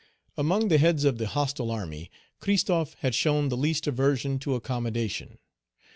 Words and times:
Among 0.35 0.69
the 0.69 0.79
heads 0.79 1.03
of 1.05 1.19
the 1.19 1.27
hostile 1.27 1.69
army, 1.69 2.09
Christophe 2.39 2.95
had 3.01 3.13
shown 3.13 3.49
the 3.49 3.55
least 3.55 3.85
aversion 3.85 4.39
to 4.39 4.55
accommodation. 4.55 5.37